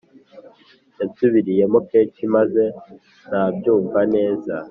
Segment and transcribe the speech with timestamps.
[0.97, 2.63] yansubiriyemo kenshi maze
[3.17, 4.53] sinabyumva neza.